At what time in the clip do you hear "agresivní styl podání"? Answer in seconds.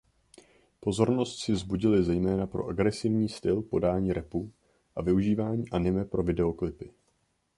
2.67-4.13